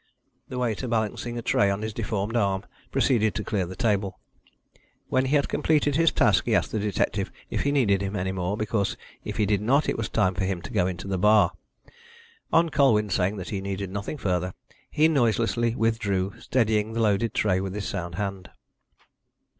[0.49, 4.19] The waiter, balancing a tray on his deformed arm, proceeded to clear the table.
[5.09, 8.31] When he had completed his task he asked the detective if he needed him any
[8.31, 11.19] more, because if he did not it was time for him to go into the
[11.19, 11.51] bar.
[12.51, 14.55] On Colwyn saying that he needed nothing further
[14.89, 18.49] he noiselessly withdrew, steadying the loaded tray with his sound hand.